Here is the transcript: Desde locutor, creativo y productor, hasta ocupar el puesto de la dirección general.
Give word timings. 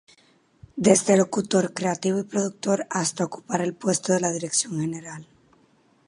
Desde 0.87 1.15
locutor, 1.15 1.75
creativo 1.75 2.17
y 2.17 2.23
productor, 2.23 2.87
hasta 2.89 3.23
ocupar 3.25 3.61
el 3.61 3.75
puesto 3.75 4.13
de 4.13 4.19
la 4.19 4.31
dirección 4.31 4.79
general. 4.81 5.27